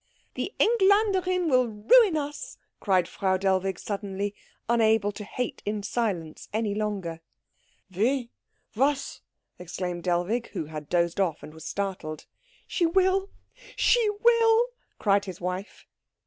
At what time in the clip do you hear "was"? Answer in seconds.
8.75-9.21, 11.53-11.65